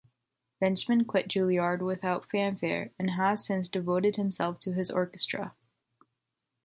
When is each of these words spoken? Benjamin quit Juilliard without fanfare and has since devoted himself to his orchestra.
Benjamin 0.59 1.05
quit 1.05 1.27
Juilliard 1.27 1.83
without 1.85 2.27
fanfare 2.27 2.89
and 2.97 3.11
has 3.11 3.45
since 3.45 3.69
devoted 3.69 4.15
himself 4.15 4.57
to 4.61 4.73
his 4.73 4.89
orchestra. 4.89 5.53